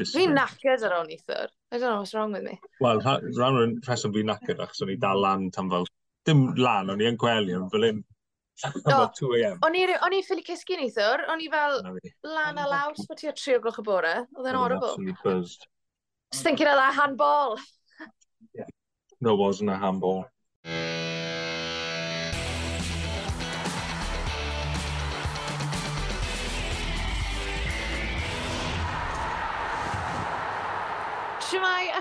[0.00, 1.50] Fi'n knackered ar ôl nithwr.
[1.70, 2.58] I don't know what's wrong with me.
[2.80, 5.84] Wel, rhan o'r rheswm fi'n knackered achos o'n i dal lan tan fel...
[6.24, 8.02] Dim lan, o'n i yn gwely, o'n fel un...
[8.86, 9.58] Oh, 2am.
[9.66, 9.76] O'n
[10.14, 11.80] i ffili cysgu nithwr, o'n i fel
[12.28, 14.12] lan a lawr sbod ti o tri o gloch y bore.
[14.36, 14.92] Oedd e'n horrible.
[14.92, 15.66] Absolutely buzzed.
[16.32, 17.58] Just thinking of that handball.
[18.54, 18.70] yeah.
[19.20, 20.26] No, wasn't a handball.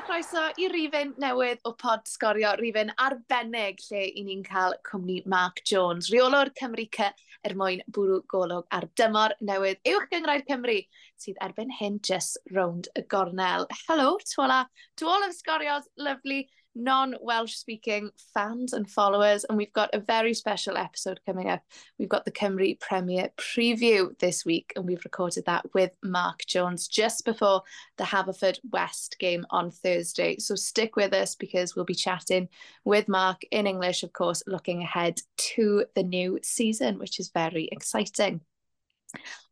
[0.02, 5.20] a chroeso i rifin newydd o pod sgorio rifin arbennig lle i ni'n cael cwmni
[5.30, 7.10] Mark Jones, reolwr Cymru C
[7.46, 10.80] er mwyn bwrw golwg ar dymor newydd uwch gyngrair Cymru
[11.22, 13.68] sydd erbyn hyn just round y gornel.
[13.84, 14.56] Hello to all,
[14.98, 20.34] to all of sgorios, lovely non-Welsh speaking fans and followers and we've got a very
[20.34, 21.62] special episode coming up.
[21.98, 26.88] We've got the Cymru Premier preview this week and we've recorded that with Mark Jones
[26.88, 27.64] just before
[27.98, 30.38] the Haverford West game on Thursday.
[30.40, 32.50] So stick with us because we'll be chatting
[32.86, 37.68] with Mark in English, of course, looking ahead to the new season, which is very
[37.72, 38.42] exciting.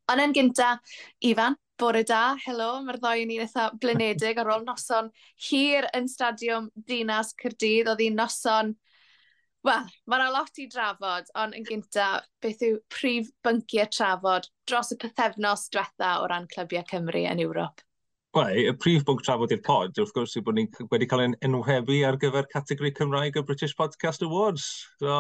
[0.09, 0.69] Ond yn gynta,
[1.29, 5.11] Ifan, bore da, helo, mae'r ddoi ni'n eitha blinedig ar ôl noson
[5.47, 8.73] hir yn stadiwm Dinas Cyrdydd, oedd hi'n noson,
[9.67, 12.09] wel, mae'n lot i drafod, ond yn gynta,
[12.41, 17.85] beth yw prif bynciau trafod dros y pethefnos diwetha o ran Clybiau Cymru yn Ewrop?
[18.38, 21.31] Wel, y prif bwnc trafod i'r pod, wrth gwrs, yw bod ni wedi cael ein
[21.47, 24.67] enwebu ar gyfer categori Cymraeg y British Podcast Awards.
[25.02, 25.16] So,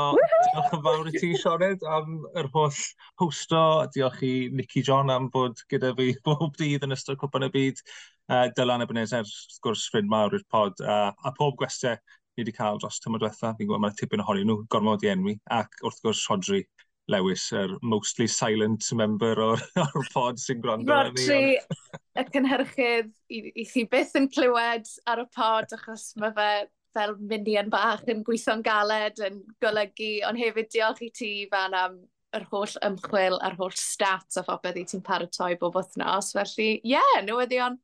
[0.51, 2.77] diolch yn fawr i ti, Sioned, am yr holl
[3.23, 3.63] hosto.
[3.95, 7.81] Diolch i Nicky John am bod gyda fi bob dydd yn ystod Cwpan y Byd.
[8.29, 10.77] Uh, Dylan Ebenezer, wrth gwrs, ffrind mawr i'r pod.
[10.77, 13.55] Uh, a pob gwestiau ni wedi cael dros tymor diwetha.
[13.57, 15.39] Fi'n gwybod mae'n tipyn ohonyn nhw, gormod i enwi.
[15.57, 16.61] Ac wrth gwrs, Rodri,
[17.09, 21.25] Lewis, yr er mostly silent member o'r, or pod sy'n gwrando ar ni.
[21.25, 26.51] Rodri, y cynhyrchydd, i, i chi byth yn clywed ar y pod, achos mae fe
[26.97, 31.99] fel minion bach yn gweithio'n galed, yn golygu, ond hefyd diolch i ti fan am
[32.37, 36.33] yr holl ymchwil a'r holl stats a phopeth i ti'n paratoi bob wythnos.
[36.37, 37.79] Felly, ie, yeah, newyddion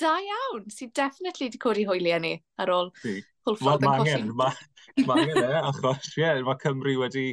[0.00, 2.90] da iawn, sy'n definitely wedi codi hwyliau ni ar ôl
[3.46, 4.16] hwlffordd yn colli.
[4.34, 7.28] Mae angen, mae angen e, achos, ie, yeah, mae Cymru wedi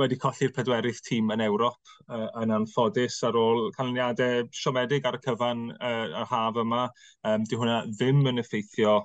[0.00, 5.20] wedi colli'r pedwerydd tîm yn Ewrop uh, yn anffodus ar ôl canlyniadau siomedig ar y
[5.24, 6.86] cyfan uh, yr haf yma.
[7.24, 8.98] Um, di hwnna ddim yn effeithio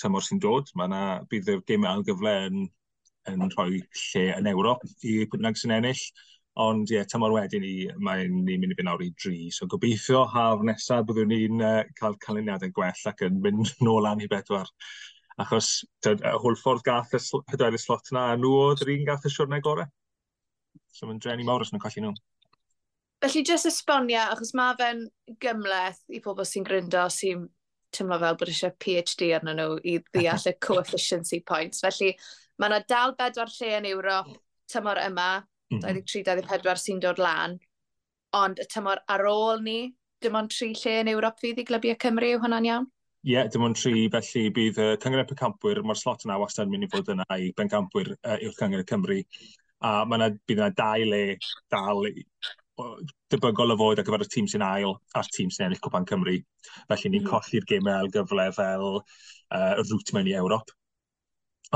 [0.00, 0.70] tymor sy'n dod.
[0.78, 2.66] Mae yna bydd y gym algyfle yn,
[3.32, 6.04] yn rhoi lle yn Ewrop i pwynag sy'n ennill.
[6.60, 9.50] Ond ie, yeah, tymor wedyn ni, mae'n ni'n mynd i fynd nawr i dri.
[9.54, 14.22] So gobeithio haf nesaf byddwn ni'n uh, cael canlyniadau gwell ac yn mynd nôl lan
[14.22, 14.70] i bedwar
[15.40, 15.70] achos
[16.04, 16.12] y
[16.42, 19.88] hwlffordd gath y pedwerydd slot yna, nhw oedd yr un gath y siwrnau gorau.
[20.94, 22.14] So mae'n drenu mawr os nhw'n colli nhw.
[23.20, 25.02] Felly, jyst esbonio, achos mae fe'n
[25.44, 27.46] gymleth i pobl sy'n gryndo sy'n
[27.94, 31.82] tymlo fel bod eisiau PhD arnyn nhw i ddeall y coefficiency points.
[31.84, 32.14] Felly,
[32.58, 34.30] mae yna dal bedwar lle yn Ewrop
[34.70, 35.30] tymor yma,
[35.72, 36.04] mm -hmm.
[36.08, 37.58] 23-24 sy'n dod lan,
[38.36, 39.80] ond y tymor ar ôl ni,
[40.22, 42.88] dim ond tri lle yn Ewrop fydd i glybiau Cymru yw hwnna'n iawn?
[43.20, 46.38] Ie, yeah, dim ond tri, felly bydd y uh, cyngred y campwyr, mae'r slot yna
[46.40, 49.18] wastad yn mynd i fod yna i bencampwyr uh, i'r Cyngor Cymru
[49.80, 51.22] a mae yna, bydd yna dau le
[51.72, 52.04] dal
[53.32, 56.36] debygol o fod ar gyfer y tîm sy'n ail a'r tîm sy'n ennill Cwpan Cymru.
[56.90, 57.30] Felly ni'n mm.
[57.30, 60.72] colli'r gemau ar gyfle fel uh, y rwt mewn i Ewrop.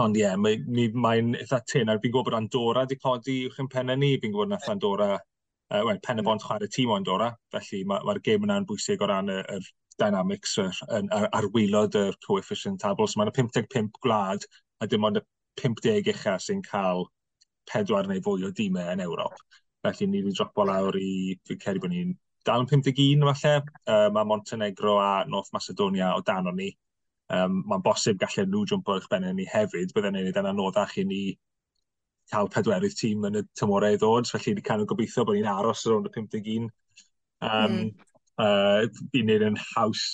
[0.01, 1.93] Ond ie, yeah, mae'n mae, mae eitha tyn.
[1.93, 4.15] Fi'n gwybod bod Andorra wedi codi uwch yn pennau ni.
[4.23, 6.29] Fi'n gwybod nath Andorra, uh, wel, pen y mm.
[6.31, 7.31] bont chwarae tîm o Andorra.
[7.55, 11.97] Felly mae'r mae gêm yna'n bwysig o ran y, yr dynamics ar, ar, ar wylod
[12.01, 13.15] y coefficient tables.
[13.17, 14.49] Mae'n 55 gwlad
[14.83, 15.25] a dim ond y
[15.61, 17.07] 50 uchaf sy'n cael
[17.71, 19.41] pedwar neu fwy o dîmau e yn Ewrop.
[19.85, 22.15] Felly ni wedi dropo lawr i, fi'n credu bod ni'n
[22.45, 23.73] dal yn 51 falle.
[23.89, 26.71] Uh, mae Montenegro a North Macedonia o dan o'n ni.
[27.33, 30.99] Um, Mae'n bosib gallu nhw jwmpo eich bennau ni hefyd, byddai'n ei wneud yn anoddach
[31.01, 31.23] i ni
[32.33, 35.87] cael pedwerydd tîm yn y tymorau i ddod, felly ni can gobeithio bod ni'n aros
[35.89, 36.69] ar ôl y 51.
[37.45, 37.89] Um, mm.
[38.45, 40.05] uh, Fi'n neud yn haws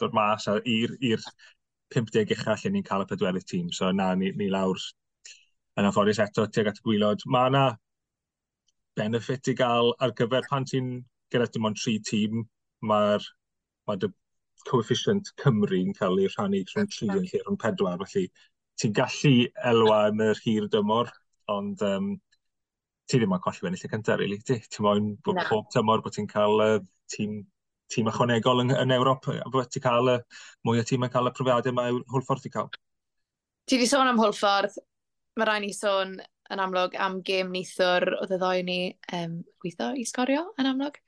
[0.00, 0.96] dod mas i'r
[1.92, 4.80] 50 uchaf lle ni'n cael y pedwerydd tîm, so na, ni, ni lawr
[5.78, 7.26] yn anffodus eto tuag at y gwylod.
[7.30, 7.64] Mae yna
[8.98, 10.96] benefit i gael ar gyfer pan ti'n
[11.32, 12.42] gyda dim ond tri tîm,
[12.86, 13.26] mae'r
[13.88, 14.10] mae dy
[14.68, 18.26] coefficient Cymru'n cael ei rhannu rhwng tri yn lle rhwng pedwar, felly
[18.80, 19.34] ti'n gallu
[19.70, 21.12] elwa yn yr hir dymor,
[21.52, 22.10] ond um,
[23.08, 24.58] ti ddim yn colli ennill y cyntaf, really, ti.
[24.72, 26.76] Ti'n moyn bod pob tymor bod ti'n cael uh,
[27.12, 27.40] tîm,
[27.92, 30.20] tîm ychwanegol yn, yn Ewrop, a bod ti'n cael uh,
[30.66, 32.70] mwy o tîm yn cael y profiadau mae Hwlffordd i cael.
[33.68, 34.78] Ti wedi sôn am Hwlffordd,
[35.38, 36.16] mae rhaid ni sôn
[36.50, 38.78] yn amlwg am gêm neithwr oedd y ddoi ni
[39.16, 40.98] um, gweithio i sgorio yn amlwg.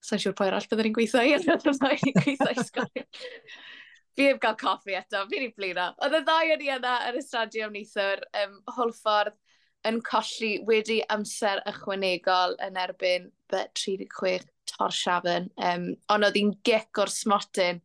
[0.00, 2.64] So yn siŵr pwy arall byddwn ni'n gweithio i, oedd y ddoi ni'n gweithio i
[2.70, 3.04] sgorio.
[4.18, 5.90] fi heb gael coffi eto, fi ni'n blino.
[6.02, 9.36] Oedd y ddoi o'n i yna yn y stadiwm neithwr, um, holffordd
[9.86, 14.94] yn colli wedi amser ychwanegol yn erbyn by 36 tor.
[15.28, 17.82] Um, ond oedd hi'n gic o'r smotyn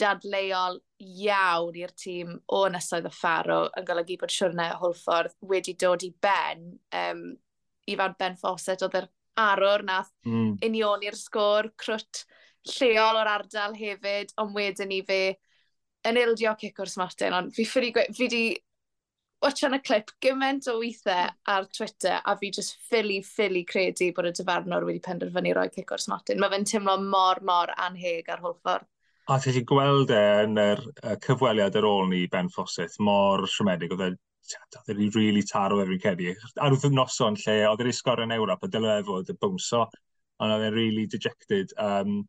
[0.00, 6.04] dadleuol iawn i'r tîm o nesoedd y Faro yn golygu bod siwrne Hwlffordd wedi dod
[6.06, 6.70] i ben.
[6.96, 7.26] Um,
[7.86, 9.08] i fan Ben Fawcett oedd yr
[9.38, 10.56] arwr nath mm.
[10.66, 12.24] union i'r sgôr, crwt
[12.66, 15.20] lleol o'r ardal hefyd, ond wedyn i fe
[16.06, 18.42] yn ildio cic o'r smartyn, ond fi ffyri fi di
[19.44, 24.30] watchan y clip gymaint o weithiau ar Twitter a fi just ffili, ffili credu bod
[24.30, 26.40] y dyfarnwr wedi penderfynu roi cic o'r smartyn.
[26.40, 28.88] Mae fe'n teimlo mor, mor anheg ar Hwlffordd.
[29.26, 33.40] A ti'n chi gweld e yn yr uh, cyfweliad ar ôl ni Ben Fawcett mor
[33.50, 33.90] siomedig.
[33.94, 34.10] Oedd e
[34.78, 36.28] oedd e'n really taro efo'n cedi.
[36.62, 39.80] Ar wrth noson lle, oedd e'n sgor yn Ewrop a dylai fod y bwmso,
[40.38, 41.74] ond oedd e'n really dejected.
[41.82, 42.20] Um,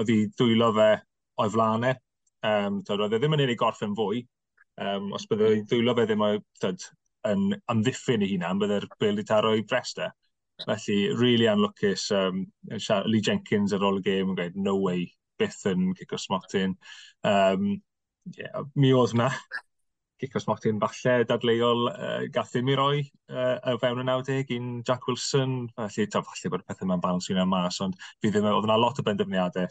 [0.00, 0.86] oedd i dwylo fe
[1.44, 2.00] o'i flanau.
[2.52, 4.24] Um, oedd e ddim yn unig gorffen fwy.
[4.80, 6.40] Um, os bydde ei ddwylo fe ddim o'i
[7.26, 7.44] yn
[7.74, 10.08] amddiffyn i hunan, bydde'r bil i taro i bresta.
[10.64, 15.10] Felly, really anlwcus, um, Lee Jenkins ar ôl y gêm yn gweud, no way,
[15.40, 16.76] byth yn cico smotyn.
[17.26, 17.70] Um,
[18.36, 19.30] yeah, mi oedd na
[20.20, 24.70] cico smotyn falle dadleuol uh, gath ddim i roi uh, y fewn y 90 un
[24.86, 25.58] Jack Wilson.
[25.76, 28.78] Felly, ta, falle bod y pethau mae'n balans i'n mas, ond fi ddim, oedd yna
[28.80, 29.68] lot o benderfyniadau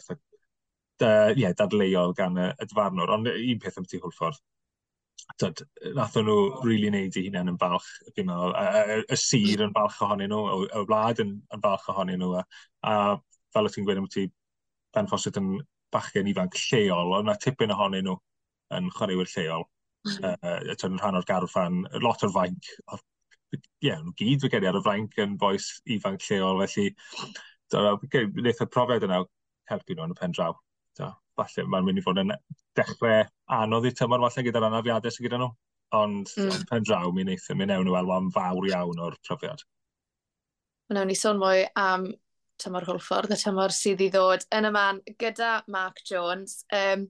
[1.02, 4.38] uh, yeah, dadleuol gan y, y dfarnwr, Ond un peth am ti hwlffordd,
[5.42, 5.62] dod,
[5.96, 9.74] nath nhw rili really neud i hunain yn falch, fi'n meddwl, y, y, sir yn
[9.76, 12.44] falch ohonyn nhw, y, y wlad yn, yn falch ohonyn nhw, a,
[12.86, 12.96] a
[13.54, 14.28] fel o ti'n gweud am ti,
[14.96, 15.56] Ben Fawcett yn
[15.94, 18.16] bachgen ifanc lleol, ond na tipyn ohonyn nhw
[18.76, 19.66] yn chwaraewyr lleol.
[20.22, 22.70] uh, yn rhan o'r garfan, lot o'r fainc.
[23.54, 26.88] Ie, yeah, nhw gyd fe gedi ar y fainc yn boes ifanc lleol, felly
[27.74, 29.22] wnaeth y profiad yna
[29.70, 30.56] helpu nhw yn y pen draw.
[30.98, 32.34] Da, falle mae'n mynd i fod yn
[32.78, 33.24] dechrau
[33.58, 35.50] anodd i tymor falle gyda'r anafiadau sydd gyda nhw,
[35.98, 36.60] ond mm.
[36.70, 39.64] pen draw mi wnaeth mynd ewn i weld fawr iawn o'r profiad.
[40.92, 42.06] Mae'n ni sôn mwy am
[42.62, 46.62] tymor Hwlffordd a tymor sydd i ddod yn y man gyda Mark Jones.
[46.72, 47.08] Um,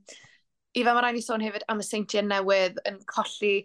[0.77, 3.57] I fe mae rhaid i sôn hefyd am y seintiau newydd yn colli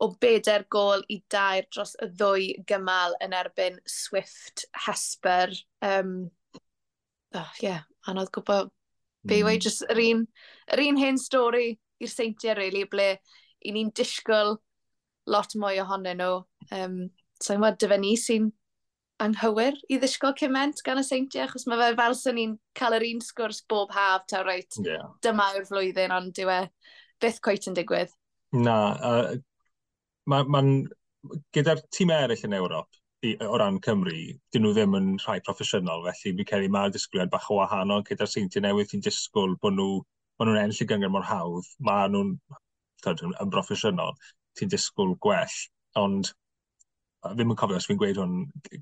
[0.00, 5.52] o bedair gol i dair dros y ddwy gymal yn erbyn Swift Hesper.
[5.84, 6.30] Um,
[7.36, 8.72] oh, yeah, anodd gwybod
[9.28, 9.44] be e?
[9.44, 9.60] mm.
[9.60, 10.24] just yr un,
[10.72, 13.10] yr un hen stori i'r seintiau, really, ble
[13.60, 14.56] i ni'n disgwyl
[15.28, 16.40] lot mwy ohonyn nhw.
[16.72, 16.96] Um,
[17.40, 18.48] so, yma, dyfa ni sy'n
[19.24, 23.06] anghywir i ddisgwyl cyment gan y seintiau, achos mae fe fel sy'n ni'n cael yr
[23.10, 25.10] un sgwrs bob haf, ta reit, yeah.
[25.24, 26.62] dyma yw'r flwyddyn, ond dyw e
[27.20, 28.16] byth coet yn digwydd.
[28.56, 29.36] Na, uh,
[30.30, 30.56] mae'n...
[30.56, 30.64] Ma,
[31.54, 34.16] gyda'r tîm eraill yn Ewrop, i, o ran Cymru,
[34.52, 38.04] dyn nhw ddim yn rhai proffesiynol, felly mi cael ei mae'r disgwyliad bach o wahanol
[38.08, 40.00] gyda'r seintiau newydd i'n disgwyl bod nhw,
[40.40, 42.32] bod nhw'n enll i gyngor mor hawdd, mae nhw'n
[43.28, 44.16] yn broffesiynol,
[44.56, 45.58] ti'n disgwyl gwell,
[46.00, 46.32] ond
[47.28, 48.36] ddim yn cofio os fi'n gweud hwn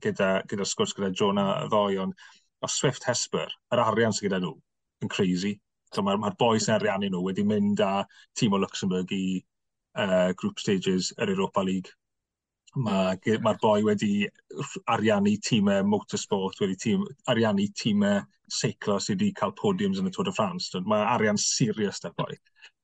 [0.04, 2.14] gyda, gyda sgwrs gyda Jonah y ddoi, ond
[2.62, 4.54] o Swift Hesper, yr arian sydd gyda nhw,
[5.02, 5.56] yn crazy.
[5.94, 7.92] So mae'r ma, boes yn ariannu nhw wedi mynd â
[8.38, 9.22] tîm o Luxembourg i
[9.98, 11.94] uh, group stages yr Europa League.
[12.78, 14.12] Mae'r ma boi wedi
[14.94, 18.20] ariannu tîmau motorsport, wedi tîm, ariannu tîmau
[18.60, 20.70] seiclo sydd wedi cael podiums yn y Tour de France.
[20.86, 22.36] Mae arian serious da boi.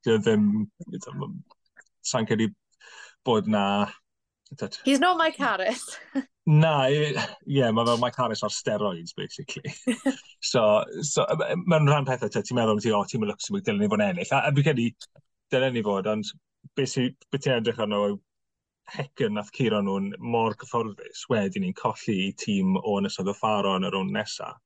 [0.05, 0.49] Dwi ddim...
[2.05, 2.51] Sa'n credu
[3.25, 3.63] bod na
[4.59, 4.79] That...
[4.85, 5.97] He's not Mike Harris.
[6.45, 9.73] Na, ie, yeah, mae fel Mike Harris ar steroids, basically.
[10.51, 11.25] so, so
[11.65, 14.03] mae'n rhan pethau te, ti'n meddwl, ti, o, ti'n meddwl, ti'n meddwl, dylen ni fod
[14.03, 14.33] yn ennill.
[14.35, 14.85] A, a fi credu,
[15.53, 16.29] dylen ni fod, ond
[16.77, 18.03] beth ti'n edrych arno
[18.93, 23.73] hecyn nath curo nhw'n mor cyfforddus wedyn ni'n colli i tîm o nesodd y ffaro
[23.79, 24.61] yn yr o'n nesaf.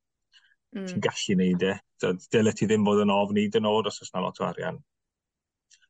[0.75, 0.85] Mm.
[0.85, 1.73] Ti'n gallu neud e.
[2.03, 4.83] Dyle ti ddim fod yn ofn i dyn oed os oes na lot o arian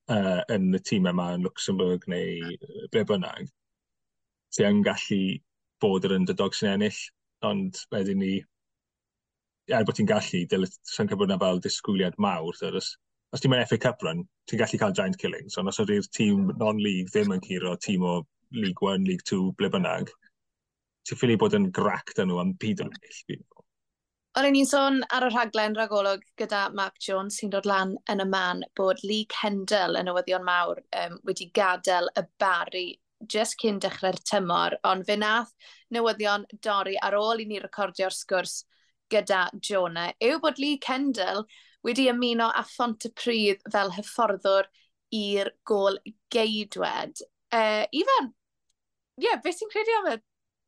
[0.09, 2.57] uh, yn y tîm yma yn Luxembourg neu
[2.93, 3.49] ble bynnag
[4.55, 5.21] sy yn gallu
[5.83, 7.01] bod yr underdog sy'n ennill,
[7.49, 8.33] ond wedyn ni,
[9.69, 12.57] er bod ti'n gallu, dylai'n cael bod yna fel disgwyliad mawr.
[12.79, 12.95] Os,
[13.33, 16.49] os ti'n mynd FA Cup run, ti'n gallu cael giant killings, ond os ydy'r tîm
[16.57, 18.19] non-league ddim yn curo tîm o
[18.51, 20.11] League 1, League 2, ble bynnag,
[21.05, 23.65] ti'n ffili bod yn grac dyn nhw am byd yn ennill, fi'n meddwl.
[24.39, 28.61] Ni'n sôn ar y rhaglen ragolwg gyda Mark Jones sy'n dod lan yn y man
[28.77, 32.85] bod Lee Kendall yn newyddion mawr um, wedi gadael y bari
[33.27, 35.51] just cyn dechrau'r tymor, ond fe nath
[35.93, 38.63] newyddion dorri ar ôl i ni recordio'r sgwrs
[39.11, 41.45] gyda Jonah yw bod Lee Kendall
[41.85, 44.67] wedi ymuno a ffont y Pryd fel hyfforddwr
[45.15, 45.97] i'r gol
[46.33, 47.23] geidwed.
[47.49, 48.29] Uh, Ifan,
[49.17, 50.17] ie, yeah, beth sy'n credu am y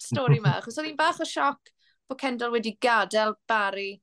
[0.01, 0.57] stori yma?
[0.65, 1.73] Chos oedd hi'n bach o sioc
[2.09, 3.93] bod Kendall wedi gadael Barry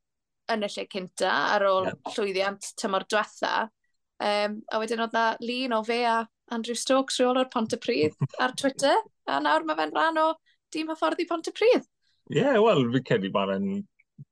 [0.52, 2.14] yn y lle cynta ar ôl yeah.
[2.14, 3.68] llwyddiant tymor diwetha.
[4.18, 6.18] Um, a wedyn oedd na lun o fe a
[6.54, 8.96] Andrew Stokes rheol o'r Pont y Pryd ar Twitter,
[9.28, 10.26] a nawr mae fe'n rhan o
[10.74, 11.86] dîm hyfforddi Pont y Pryd.
[12.32, 13.68] Ie, yeah, wel, fi cedi mae'n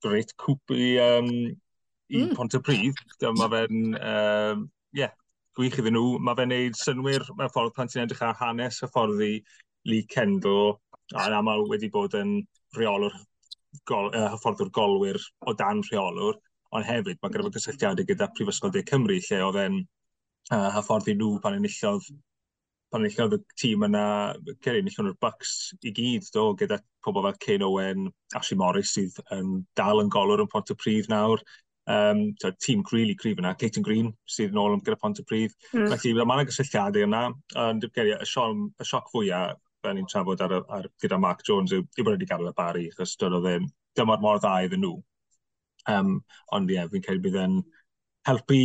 [0.05, 1.31] greit cwp i, um,
[2.11, 2.35] i mm.
[2.39, 3.05] Pont y Pryd.
[3.39, 4.67] Mae fe'n, um,
[4.97, 5.15] yeah,
[5.57, 6.17] gwych iddyn nhw.
[6.25, 9.33] Mae fe'n neud synwyr mewn ffordd pan ti'n edrych ar hanes hyfforddi
[9.87, 10.77] Lee Kendall,
[11.15, 12.41] a'n aml wedi bod yn
[12.77, 13.15] rheolwr
[13.89, 16.41] gol, uh, hyfforddwr golwyr o dan rheolwr
[16.75, 17.51] ond hefyd mae gyda mm.
[17.51, 22.09] fo gysylltiadau gyda Prifysgol De Cymru, lle oedd e'n uh, hyfforddi nhw pan enillodd
[22.93, 24.07] pan enillodd y tîm yna,
[24.65, 29.19] cer enillodd nhw'r Bucks i gyd, do, gyda pobl fel Ken Owen, Ashley Morris, sydd
[29.35, 31.43] yn dal yn golwr yn Pont y Prif nawr,
[31.91, 35.27] um, so, tîm really cryf yna, Clayton Green, sydd yn ôl yn gyda Pont y
[35.27, 35.57] Prif.
[35.73, 35.91] Mm.
[35.95, 37.25] Felly, mae yna gysylltiadau yna,
[37.67, 42.07] ond y, y sioc fwyaf, fel ni'n trafod ar, ar, gyda Mark Jones, yw, yw
[42.07, 43.69] bod wedi gadw e y bari, achos dod o ddim
[43.99, 44.97] dyma'r mor dda iddyn nhw.
[45.91, 46.21] Um,
[46.57, 47.59] ond ie, yeah, fi'n credu bydd yn
[48.27, 48.61] helpu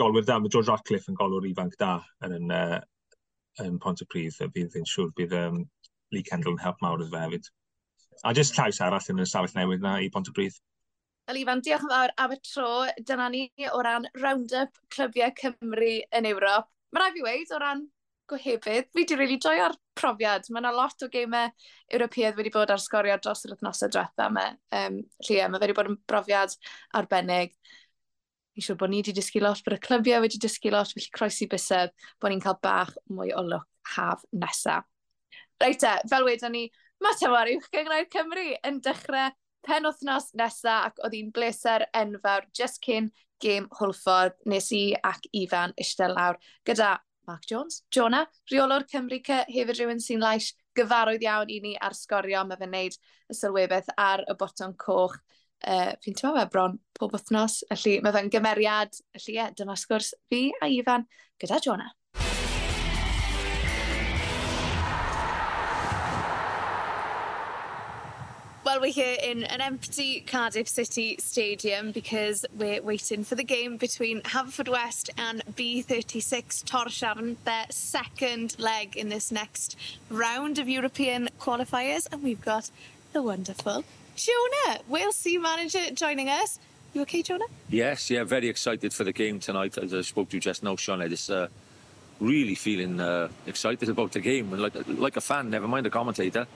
[0.00, 0.38] golwyr da.
[0.40, 2.78] Mae George Ratcliffe yn golwyr ifanc da yn, yn, uh,
[3.64, 4.38] yn Pont y Pontypridd.
[4.54, 5.64] Bydd yn siŵr bydd um,
[6.14, 7.50] Lee Kendall yn help mawr iddo fe hefyd.
[8.24, 10.62] A jyst llais arall yn y stafell newydd na i Pont y Pontypridd.
[11.36, 12.70] Ifan, diolch yn fawr am y tro.
[13.08, 16.70] Dyna ni o ran Roundup Clybiau Cymru yn Ewrop.
[16.94, 17.82] Mae rai fi weid o ran
[18.30, 20.46] gohebydd, fi wedi really joio'r profiad.
[20.50, 21.50] Mae yna lot o geimau
[21.92, 24.46] Ewropeaidd wedi bod ar sgorio dros yr wythnosau diwetha yma.
[24.76, 26.56] Um, Llia, mae wedi bod yn brofiad
[26.96, 27.56] arbennig.
[28.56, 31.48] Ni'n siŵr bod ni wedi dysgu lot, bod y clybiau wedi dysgu lot, felly croesi
[31.52, 34.86] bysedd bod ni'n cael bach mwy o look haf nesaf.
[35.62, 36.66] Reit e, fel wedyn ni,
[37.02, 39.32] mae tymor i'w gyngor Cymru yn dechrau
[39.66, 43.10] pen wythnos nesaf ac oedd hi'n bleser enfawr just cyn
[43.42, 46.38] gêm Hwlffordd nes i ac Ifan eistedd lawr
[46.68, 46.94] gyda
[47.26, 51.96] Mark Jones, Jonah, reolwr Cymru Cy, hefyd rhywun sy'n lais gyfarwydd iawn i ni ar
[51.96, 52.44] sgorio.
[52.46, 52.98] Mae fe'n neud
[53.32, 55.18] y sylwebeth ar y botwm coch.
[55.66, 58.98] Uh, fi'n tyma fe bron pob wythnos, felly mae fe'n gymeriad.
[59.16, 61.06] Felly ie, yeah, dyma sgwrs fi a Ifan
[61.42, 61.94] gyda Jonah.
[68.66, 73.76] Well, we're here in an empty Cardiff City Stadium because we're waiting for the game
[73.76, 79.76] between Haverfordwest and B36 Torshavn, their second leg in this next
[80.10, 82.12] round of European qualifiers.
[82.12, 82.72] And we've got
[83.12, 83.84] the wonderful
[84.16, 86.58] Jonah, Wales C manager, joining us.
[86.92, 87.46] You okay, Jonah?
[87.68, 89.78] Yes, yeah, very excited for the game tonight.
[89.78, 91.46] As I spoke to you just now, Sioned, this uh,
[92.18, 94.50] really feeling uh, excited about the game.
[94.50, 96.48] Like, like a fan, never mind a commentator.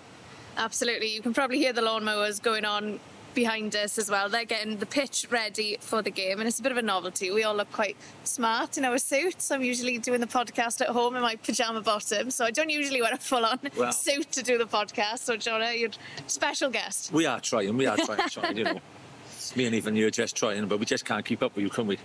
[0.56, 1.08] Absolutely.
[1.08, 3.00] You can probably hear the lawnmowers going on
[3.34, 4.28] behind us as well.
[4.28, 7.30] They're getting the pitch ready for the game, and it's a bit of a novelty.
[7.30, 9.50] We all look quite smart in our suits.
[9.50, 13.00] I'm usually doing the podcast at home in my pajama bottom, so I don't usually
[13.00, 13.58] wear a full on
[13.92, 15.20] suit to do the podcast.
[15.20, 17.12] So, Jonah, you're a special guest.
[17.12, 18.80] We are trying, we are trying, trying you know.
[19.56, 21.70] Me and even you are just trying, but we just can't keep up with you,
[21.70, 21.98] can we?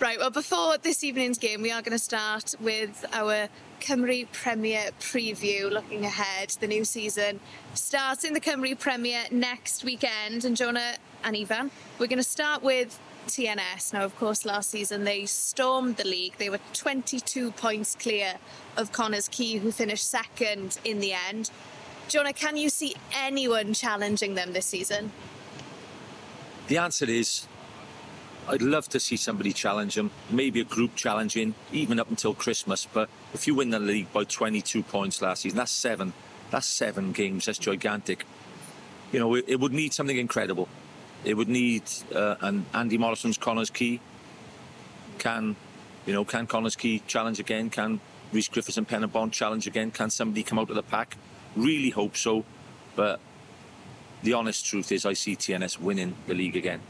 [0.00, 4.92] Right, well, before this evening's game, we are going to start with our Cymru Premier
[4.98, 6.56] preview, looking ahead.
[6.58, 7.38] The new season
[7.74, 10.46] starts in the Cymru Premier next weekend.
[10.46, 13.92] And Jonah and Ifan, we're going to start with TNS.
[13.92, 16.32] Now, of course, last season they stormed the league.
[16.38, 18.36] They were 22 points clear
[18.78, 21.50] of Connah's Quay, who finished second in the end.
[22.08, 25.12] Jonah, can you see anyone challenging them this season?
[26.68, 27.46] The answer is
[28.50, 32.84] I'd love to see somebody challenge them, maybe a group challenging, even up until Christmas.
[32.92, 36.12] But if you win the league by 22 points last season, that's seven.
[36.50, 37.46] That's seven games.
[37.46, 38.24] That's gigantic.
[39.12, 40.68] You know, it, it would need something incredible.
[41.24, 44.00] It would need uh, an Andy Morrison's Connah's Quay.
[45.18, 45.54] Can,
[46.04, 47.70] you know, can Connah's Quay challenge again?
[47.70, 48.00] Can
[48.32, 49.92] Rhys Griffiths and Penybont challenge again?
[49.92, 51.16] Can somebody come out of the pack?
[51.54, 52.44] Really hope so.
[52.96, 53.20] But
[54.24, 56.80] the honest truth is, I see TNS winning the league again.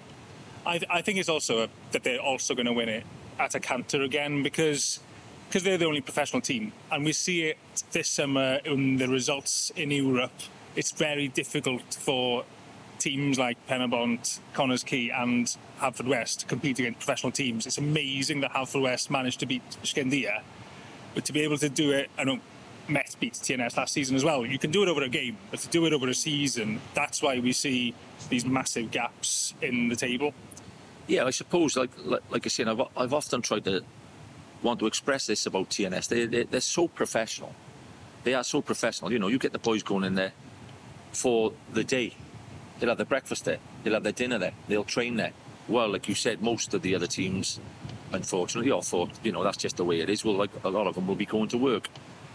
[0.67, 3.05] I, th- I think it's also a, that they're also going to win it
[3.39, 5.01] at a canter again because
[5.49, 7.59] because they're the only professional team, and we see it
[7.91, 10.31] this summer in the results in Europe.
[10.77, 12.45] It's very difficult for
[13.01, 17.67] teams like Penybont, Connah's Quay, and Haverfordwest to compete against professional teams.
[17.67, 20.43] It's amazing that Haverfordwest managed to beat Shkendija,
[21.17, 22.39] but to be able to do it, I know
[22.91, 24.45] Met beat TNS last season as well.
[24.45, 27.23] You can do it over a game, but to do it over a season, that's
[27.23, 27.95] why we see
[28.29, 30.35] these massive gaps in the table.
[31.11, 33.83] Yeah, I suppose, like like, like I said, I've, I've often tried to
[34.63, 36.07] want to express this about TNS.
[36.07, 37.53] They, they, they're so professional.
[38.23, 39.11] They are so professional.
[39.11, 40.33] You know, you get the boys going in there
[41.11, 42.15] for the day.
[42.79, 43.59] They'll have their breakfast there.
[43.83, 44.53] They'll have their dinner there.
[44.69, 45.33] They'll train there.
[45.67, 47.59] Well, like you said, most of the other teams,
[48.13, 50.25] unfortunately, or thought, you know, that's just the way it is.
[50.25, 51.89] Well, like a lot of them will be going to work.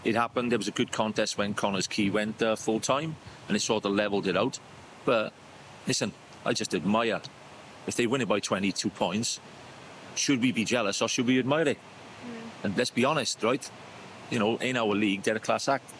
[0.04, 0.52] It happened.
[0.52, 3.16] There was a good contest when Connah's Quay went uh, full time,
[3.48, 4.58] and it sort of levelled it out.
[5.06, 5.32] But
[5.86, 6.12] listen,
[6.44, 7.22] I just admire
[7.86, 9.40] If they win it by 22 points,
[10.14, 11.76] should we be jealous or should we admire it?
[11.76, 12.66] Hmm.
[12.66, 13.70] And let's be honest, right?
[14.30, 15.92] You know, in our league, they're a class act.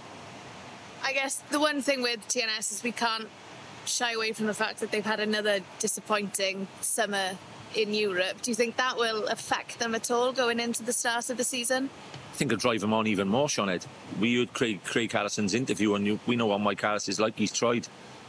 [1.04, 3.28] I guess the one thing with TNS is we can't
[3.84, 7.38] shy away from the fact that they've had another disappointing summer
[7.76, 8.42] in Europe.
[8.42, 11.44] Do you think that will affect them at all going into the start of the
[11.44, 11.90] season?
[12.32, 13.86] I think it'll drive them on even more, Sioned.
[14.20, 17.38] We heard Craig, Craig Harrison's interview, and you, we know what Mike Harris is like.
[17.38, 17.86] He's tried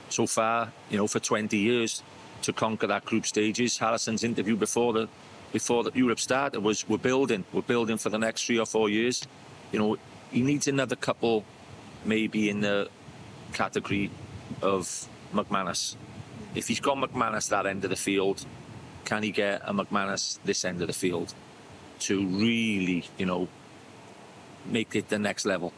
[0.09, 2.03] so far, you know, for 20 years
[2.41, 3.77] to conquer that group stages.
[3.77, 5.07] Harrison's interview before the
[5.51, 8.89] before the Europe started was we're building, we're building for the next three or four
[8.89, 9.25] years.
[9.71, 9.97] You know,
[10.29, 11.45] he needs another couple,
[12.03, 12.89] maybe in the
[13.53, 14.11] category
[14.61, 15.95] of McManus.
[16.53, 18.45] If he's got McManus that end of the field,
[19.05, 21.33] can he get a McManus this end of the field
[21.99, 23.47] to really, you know,
[24.65, 25.71] make it the next level?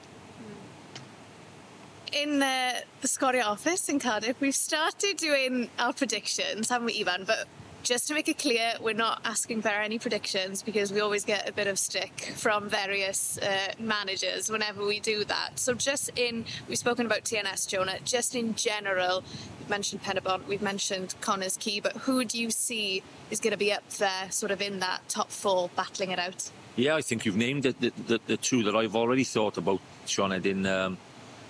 [2.13, 7.27] In the, the Sgorio office in Cardiff, we've started doing our predictions, haven't we, Ifan?
[7.27, 7.47] But
[7.83, 11.47] just to make it clear, we're not asking for any predictions because we always get
[11.47, 15.59] a bit of stick from various uh, managers whenever we do that.
[15.59, 19.23] So, just in, we've spoken about TNS, Jonah, just in general,
[19.59, 23.57] we've mentioned Penybont, we've mentioned Connah's Quay, but who do you see is going to
[23.57, 26.49] be up there, sort of in that top four, battling it out?
[26.75, 29.79] Yeah, I think you've named it, the, the, the two that I've already thought about,
[30.05, 30.97] Sean in um,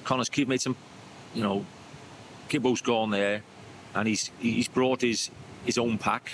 [0.04, 0.76] Connah's Quay made some,
[1.34, 1.66] you know,
[2.48, 3.44] Gibbo's gone there
[3.96, 5.30] and he's he's brought his
[5.66, 6.32] his own pack,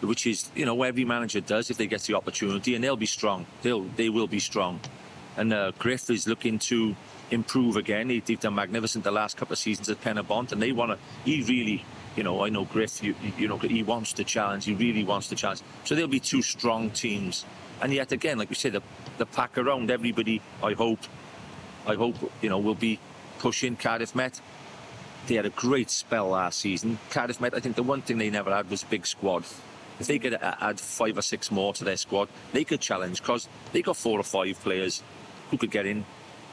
[0.00, 3.06] which is you know every manager does if they get the opportunity, and they'll be
[3.06, 3.46] strong.
[3.62, 4.80] They'll they will be strong.
[5.36, 6.94] And uh, Griff is looking to
[7.30, 8.10] improve again.
[8.10, 10.98] He, they've done magnificent the last couple of seasons at Penybont, and they want to.
[11.24, 11.84] He really,
[12.16, 13.02] you know, I know Griff.
[13.02, 14.64] You, you know, he wants to challenge.
[14.64, 15.62] He really wants to challenge.
[15.84, 17.44] So they'll be two strong teams.
[17.80, 18.82] And yet again, like we say, the
[19.18, 20.42] the pack around everybody.
[20.62, 20.98] I hope,
[21.86, 22.98] I hope you know will be
[23.38, 24.40] pushing Cardiff Met
[25.26, 26.98] they had a great spell last season.
[27.10, 29.44] Cardiff Met, I think the one thing they never had was a big squad.
[29.98, 33.48] If they could add five or six more to their squad, they could challenge because
[33.72, 35.02] they got four or five players
[35.50, 36.04] who could get in.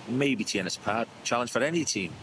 [0.09, 2.13] Maybe TNS Pad challenge for any team.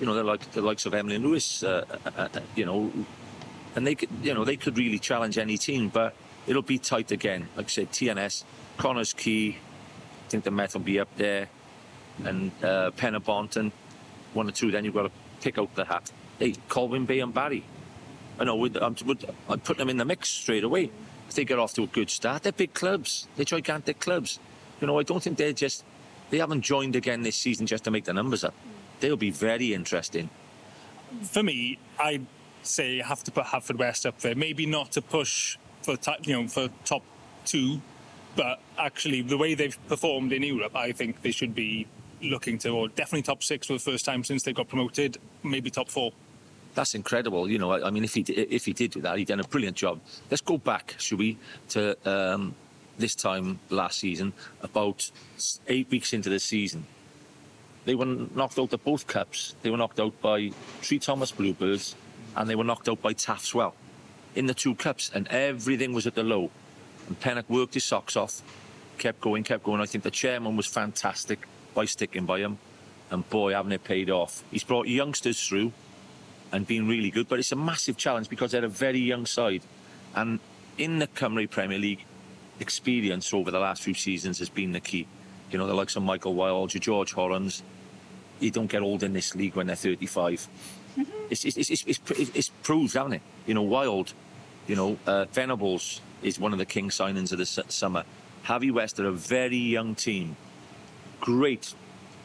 [0.00, 1.62] You know, they're like the likes of Emlyn Lewis.
[1.62, 2.92] Uh, uh, uh, you know,
[3.76, 5.88] and they could, you know, they could really challenge any team.
[5.88, 6.14] But
[6.46, 7.48] it'll be tight again.
[7.56, 8.44] Like I said, TNS,
[8.76, 9.50] Connah's Quay.
[9.50, 11.48] I think the Met will be up there,
[12.24, 13.72] and uh, and
[14.34, 14.70] one or two.
[14.70, 16.10] Then you've got to pick out the hat.
[16.38, 17.64] Hey, Colwyn Bay and Barry.
[18.38, 20.90] I know, would, I'd put them in the mix straight away.
[21.28, 23.28] If they get off to a good start, they're big clubs.
[23.36, 24.40] They're gigantic clubs.
[24.80, 25.84] You know, I don't think they're just,
[26.30, 28.54] they haven't joined again this season just to make the numbers up.
[29.00, 30.28] They'll be very interesting.
[31.22, 32.26] For me, I'd
[32.62, 34.34] say have to put Haverfordwest up there.
[34.34, 37.04] Maybe not to push for, you know, for top
[37.44, 37.80] two,
[38.34, 41.86] but actually the way they've performed in Europe, I think they should be
[42.24, 45.70] looking to, or definitely top six for the first time since they got promoted, maybe
[45.70, 46.12] top four.
[46.74, 47.48] That's incredible.
[47.48, 49.44] You know, I, I mean, if he if he did do that, he'd done a
[49.44, 50.00] brilliant job.
[50.30, 51.38] Let's go back, should we,
[51.70, 52.54] to um,
[52.98, 55.10] this time last season, about
[55.68, 56.86] eight weeks into the season.
[57.84, 59.54] They were knocked out of both cups.
[59.62, 61.94] They were knocked out by Trethomas Bluebirds,
[62.34, 63.74] and they were knocked out by Taff's Well
[64.34, 66.50] in the two cups, and everything was at the low.
[67.06, 68.42] And Pennock worked his socks off,
[68.98, 69.80] kept going, kept going.
[69.80, 72.58] I think the chairman was fantastic by sticking by him.
[73.10, 74.42] And boy, haven't it paid off.
[74.50, 75.72] He's brought youngsters through
[76.52, 79.62] and been really good, but it's a massive challenge because they're a very young side.
[80.14, 80.40] And
[80.78, 82.04] in the Cymru Premier League,
[82.60, 85.06] experience over the last few seasons has been the key.
[85.50, 87.62] You know, the likes of Michael Wilde, George Horrons,
[88.40, 90.48] you don't get old in this league when they're 35.
[90.96, 91.10] Mm-hmm.
[91.30, 92.00] It's, it's, it's, it's,
[92.34, 93.22] it's, proved, haven't it?
[93.46, 94.12] You know, Wilde,
[94.66, 98.04] you know, uh, Venables is one of the king signings of the summer.
[98.44, 100.36] Haverfordwest are a very young team
[101.24, 101.74] great,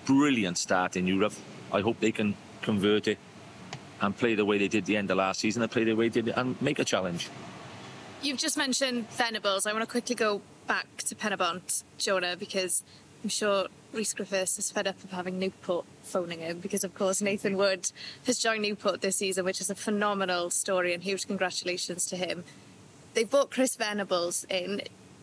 [0.04, 1.32] brilliant start in Europe.
[1.72, 3.18] I hope they can convert it
[4.02, 6.10] and play the way they did the end of last season and play the way
[6.10, 7.30] they did and make a challenge.
[8.22, 9.66] You've just mentioned Venables.
[9.66, 12.84] I want to quickly go back to Penybont, Jonah, because
[13.24, 17.22] I'm sure Rhys Griffiths is fed up of having Newport phoning him because, of course,
[17.22, 17.90] Nathan Wood
[18.26, 22.44] has joined Newport this season, which is a phenomenal story and huge congratulations to him.
[23.14, 24.82] They've brought Chris Venables in.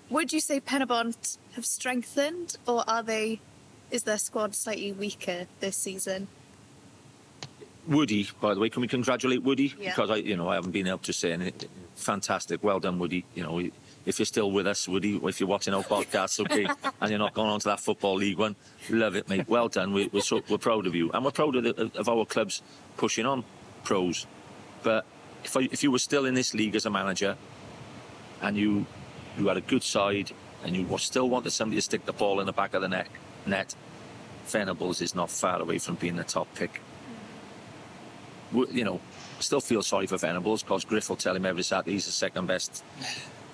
[0.09, 3.41] Would you say Penabont have strengthened or are they
[3.90, 6.29] is their squad slightly weaker this season?
[7.87, 9.75] Woody, by the way, can we congratulate Woody?
[9.79, 9.90] Yeah.
[9.90, 11.68] Because I, you know, I haven't been able to say anything.
[11.94, 13.25] Fantastic, well done, Woody.
[13.35, 13.59] You know,
[14.05, 16.66] if you're still with us, Woody, if you're watching our podcast, okay,
[17.01, 18.57] and you're not going on to that football league one,
[18.90, 19.49] love it, mate.
[19.49, 19.92] Well done.
[19.92, 22.62] We, are so, we're proud of you, and we're proud of, the, of our clubs
[22.96, 23.44] pushing on
[23.85, 24.27] pros.
[24.83, 25.07] But
[25.44, 27.37] if I, if you were still in this league as a manager,
[28.42, 28.85] and you
[29.38, 30.33] you had a good side,
[30.64, 33.09] and you still wanted somebody to stick the ball in the back of the net,
[33.46, 33.74] net,
[34.46, 36.80] Venables is not far away from being the top pick.
[38.52, 39.00] you know,
[39.40, 42.46] still feel sorry for Venables because Griff will tell him every Saturday he's the second
[42.46, 42.85] best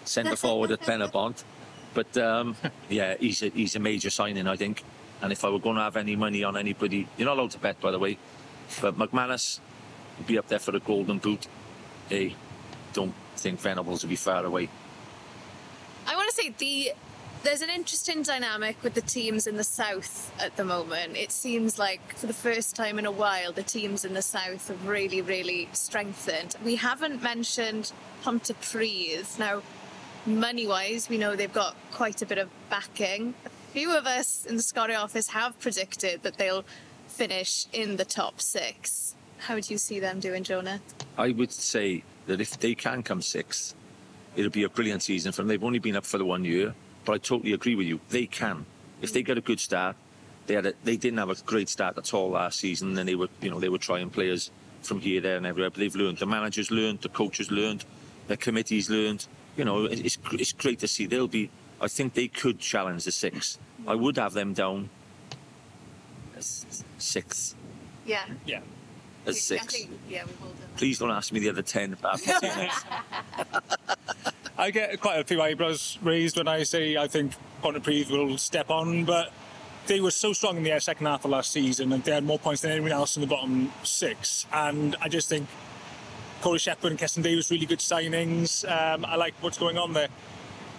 [0.04, 1.44] centre forward at Penybont.
[1.94, 2.56] But um,
[2.88, 4.82] yeah, he's a, he's a major signing, I think.
[5.22, 7.58] And if I were going to have any money on anybody, you're not allowed to
[7.58, 8.18] bet, by the way,
[8.80, 9.60] but McManus
[10.18, 11.46] would be up there for the golden boot.
[12.08, 12.34] Hey,
[12.92, 14.68] don't think Venables will be far away.
[16.06, 16.92] I want to say the
[17.42, 21.16] there's an interesting dynamic with the teams in the south at the moment.
[21.16, 24.68] It seems like for the first time in a while, the teams in the south
[24.68, 26.54] have really, really strengthened.
[26.64, 29.38] We haven't mentioned Pontypridd.
[29.38, 29.62] Now,
[30.24, 33.34] money wise, we know they've got quite a bit of backing.
[33.44, 36.64] A few of us in the Scotty office have predicted that they'll
[37.08, 39.14] finish in the top six.
[39.38, 40.80] How do you see them doing, Jonah?
[41.18, 43.74] I would say that if they can come sixth,
[44.36, 45.48] it'll be a brilliant season for them.
[45.48, 46.72] They've only been up for the one year,
[47.04, 48.00] but I totally agree with you.
[48.10, 48.66] They can.
[49.00, 49.96] If they get a good start,
[50.46, 53.14] they had a, they didn't have a great start at all last season, and they
[53.14, 54.50] were you know they were trying players
[54.82, 55.70] from here, there, and everywhere.
[55.70, 56.18] But they've learned.
[56.18, 57.00] The managers learned.
[57.00, 57.84] The coaches learned.
[58.28, 59.26] The committees learned.
[59.56, 61.06] You know, it's it's great to see.
[61.06, 61.50] They'll be.
[61.80, 63.58] I think they could challenge the six.
[63.86, 64.88] I would have them down
[66.36, 67.56] as sixth.
[68.06, 68.24] Yeah.
[68.46, 68.60] Yeah.
[69.26, 69.74] As I six.
[69.74, 70.52] think, yeah, we've all.
[70.76, 71.96] Please don't ask me the other ten.
[74.58, 78.70] I get quite a few eyebrows raised when I say I think Pontypridd will step
[78.70, 79.32] on, but
[79.86, 82.38] they were so strong in the second half of last season and they had more
[82.38, 84.46] points than anyone else in the bottom six.
[84.52, 85.48] And I just think
[86.42, 88.68] Corey Shepard and Keston Davis really good signings.
[88.70, 90.08] Um, I like what's going on there.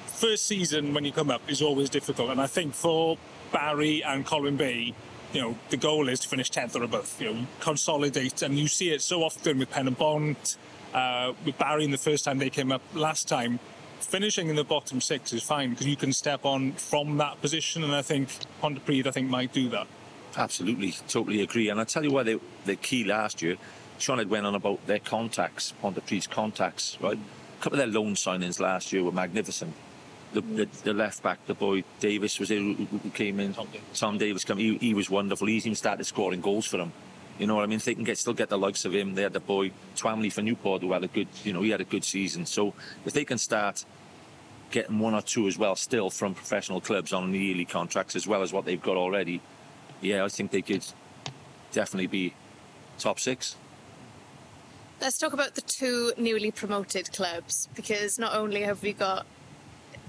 [0.05, 3.17] First season when you come up is always difficult, and I think for
[3.51, 4.93] Barry and Colwyn Bay,
[5.33, 7.13] you know, the goal is to finish tenth or above.
[7.19, 10.57] You know, consolidate, and you see it so often with Penybont,
[10.93, 13.59] uh, with Barry in the first time they came up last time.
[13.99, 17.83] Finishing in the bottom six is fine because you can step on from that position,
[17.83, 18.29] and I think
[18.61, 19.87] Pontypridd, I think, might do that.
[20.35, 21.69] Absolutely, totally agree.
[21.69, 23.57] And I tell you why they the key last year.
[23.99, 27.17] Sean had went on about their contacts, Pontypridd's contacts, right?
[27.17, 29.73] A couple of their loan signings last year were magnificent.
[30.33, 33.53] The, the, the left back, the boy Davis was there who, came in.
[33.53, 33.99] Tom Davis.
[33.99, 34.57] Tom Davis came.
[34.57, 35.47] He, he was wonderful.
[35.47, 36.91] He's even started scoring goals for them.
[37.39, 37.79] You know what I mean?
[37.83, 39.15] They can get still get the likes of him.
[39.15, 41.81] They had the boy Twamley for Newport who had a good, you know, he had
[41.81, 42.45] a good season.
[42.45, 42.73] So
[43.05, 43.85] if they can start
[44.71, 48.41] getting one or two as well, still from professional clubs on yearly contracts as well
[48.41, 49.41] as what they've got already,
[50.01, 50.85] yeah, I think they could
[51.71, 52.33] definitely be
[52.99, 53.55] top six.
[55.01, 59.25] Let's talk about the two newly promoted clubs because not only have we got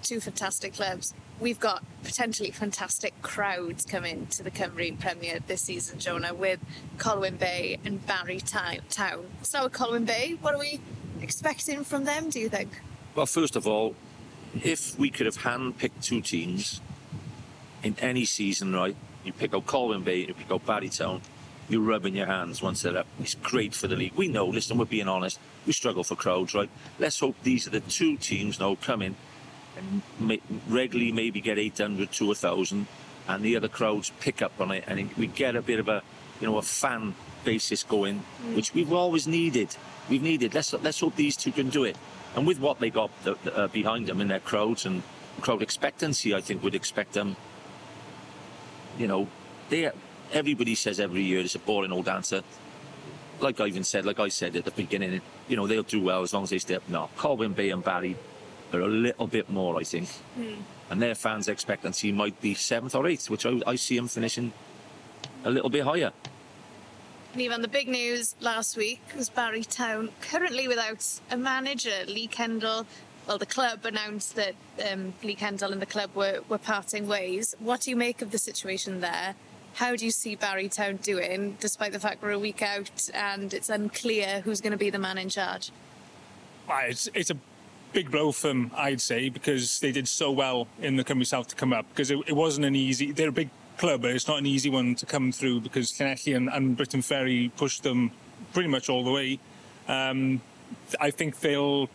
[0.04, 5.98] two fantastic clubs, we've got potentially fantastic crowds coming to the Cymru Premier this season,
[5.98, 6.60] Jonah, with
[6.98, 8.78] Colwyn Bay and Barry Town.
[8.90, 9.24] Town.
[9.42, 10.80] So, Colwyn Bay, what are we
[11.20, 12.80] expecting from them, do you think?
[13.14, 13.96] Well, first of all,
[14.62, 16.80] if we could have hand-picked two teams
[17.82, 18.94] in any season, right?
[19.24, 21.22] You pick out Colwyn Bay, you pick out Barrytown,
[21.68, 23.06] you're rubbing your hands once they're up.
[23.18, 24.12] It's great for the league.
[24.14, 26.68] We know, listen, we're being honest, we struggle for crowds, right?
[26.98, 29.16] Let's hope these are the two teams now come in
[29.76, 32.86] and regularly maybe get 800 to 1,000
[33.28, 36.02] and the other crowds pick up on it and we get a bit of a,
[36.40, 38.18] you know, a fan basis going,
[38.54, 39.74] which we've always needed.
[40.08, 40.54] We've needed.
[40.54, 41.96] Let's let's hope these two can do it.
[42.36, 45.02] And with what they got the, the, uh, behind them in their crowds and
[45.40, 47.36] crowd expectancy, I think would expect them.
[48.98, 49.28] You know,
[49.70, 49.90] they
[50.32, 52.42] everybody says every year it's a boring old answer.
[53.40, 56.22] Like I even said, like I said at the beginning, you know they'll do well
[56.22, 56.88] as long as they stay up.
[56.88, 58.16] No, Colwyn Bay and Barry
[58.74, 60.08] are a little bit more, I think,
[60.90, 64.52] and their fans' expectancy might be seventh or eighth, which I, I see them finishing
[65.44, 66.12] a little bit higher.
[67.32, 72.04] And even the big news last week was Barry Town currently without a manager.
[72.06, 72.86] Lee Kendall,
[73.26, 74.54] well, the club announced that
[74.90, 77.56] um, Lee Kendall and the club were, were parting ways.
[77.58, 79.34] What do you make of the situation there?
[79.74, 83.52] How do you see Barry Town doing, despite the fact we're a week out and
[83.52, 85.72] it's unclear who's going to be the man in charge?
[86.68, 87.36] Ah, It's, it's a
[87.94, 91.48] big blow for them, I'd say, because they did so well in the Cymru South
[91.48, 91.86] to come up.
[91.90, 93.12] Because it, it wasn't an easy.
[93.12, 96.36] They're a big club, but it's not an easy one to come through because Llanelli
[96.36, 98.10] and, and Briton Ferry pushed them
[98.52, 99.38] pretty much all the way.
[99.88, 100.42] Um,
[101.00, 101.88] I think they'll.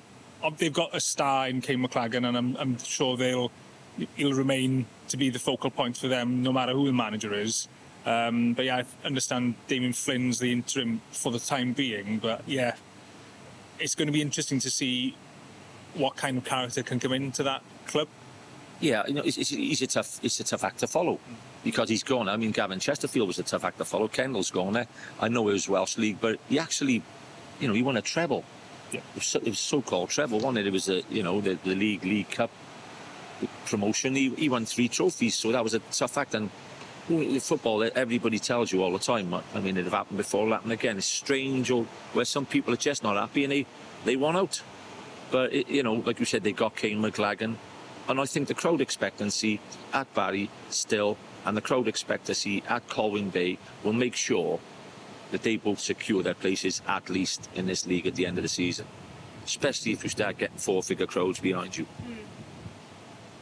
[0.43, 3.51] uh, They've got a star in Kayne McLaggon, and I'm, I'm sure they'll.
[4.15, 7.67] He'll remain to be the focal point for them, no matter who the manager is.
[8.05, 12.17] Um, but yeah, I understand Damien Flynn's the interim for the time being.
[12.19, 12.75] But yeah,
[13.77, 15.15] it's going to be interesting to see
[15.95, 18.07] what kind of character can come into that club.
[18.79, 21.19] Yeah, you know, it's, it's, he's a tough, it's a tough act to follow
[21.63, 22.29] because he's gone.
[22.29, 24.07] I mean, Gavin Chesterfield was a tough act to follow.
[24.07, 24.87] Kendall's gone there.
[25.19, 27.01] I know it was Welsh League, but he actually,
[27.59, 28.45] you know, he won a treble.
[28.91, 28.99] Yeah.
[28.99, 30.67] It was, so, it was so-called treble, wasn't it?
[30.67, 32.51] It was a, you know, the, the league, league cup
[33.65, 34.15] promotion.
[34.15, 36.33] He, he won three trophies, so that was a tough act.
[36.33, 36.49] And
[37.41, 39.33] football, everybody tells you all the time.
[39.33, 40.97] I mean, it have happened before, it'll happen again.
[40.97, 43.65] It's strange, or where some people are just not happy and they,
[44.05, 44.61] they want out.
[45.31, 47.55] But, it, you know, like you said, they got Kayne McLaggon.
[48.07, 49.59] And I think the crowd expectancy
[49.93, 54.59] at Barry still, and the crowd expectancy at Colwyn Bay will make sure
[55.31, 58.43] that they both secure their places at least in this league at the end of
[58.43, 58.87] the season.
[59.45, 61.85] Especially if you start getting four-figure crowds behind you.
[61.85, 62.17] Mm.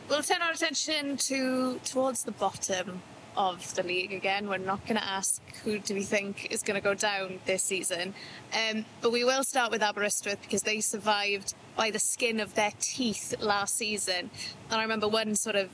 [0.10, 3.02] We'll turn our attention to towards the bottom
[3.36, 4.47] of the league again.
[4.47, 7.63] We're not going to ask who do we think is going to go down this
[7.63, 8.13] season,
[8.54, 12.74] um, but we will start with Aberystwyth because they survived by the skin of their
[12.80, 14.32] teeth last season.
[14.70, 15.70] And I remember one sort of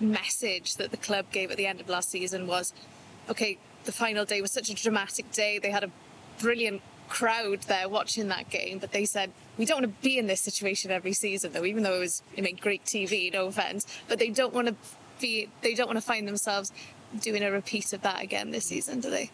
[0.00, 2.72] message that the club gave at the end of last season was,
[3.28, 5.58] "Okay, the final day was such a dramatic day.
[5.58, 5.90] They had a
[6.38, 10.28] brilliant crowd there watching that game, but they said we don't want to be in
[10.28, 11.64] this situation every season, though.
[11.64, 14.74] Even though it was, you know, great TV, no offense, but they don't want to
[15.20, 16.72] be, they don't want to find themselves
[17.20, 19.30] doing a repeat of that again this season, do they?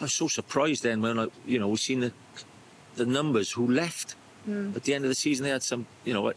[0.00, 2.12] I was so surprised then when I, you know, we've seen the
[2.94, 4.14] the numbers who left
[4.48, 4.74] mm.
[4.76, 5.44] at the end of the season.
[5.44, 6.32] They had some, you know,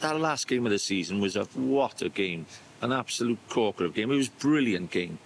[0.00, 2.46] that last game of the season was a what a game,
[2.80, 4.10] an absolute corker of game.
[4.10, 5.18] It was brilliant game,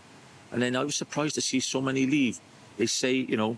[0.53, 2.41] and then I was surprised to see so many leave.
[2.77, 3.57] They say, you know,